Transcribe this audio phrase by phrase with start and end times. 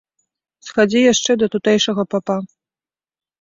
[0.67, 2.39] Схадзі яшчэ да тутэйшага папа.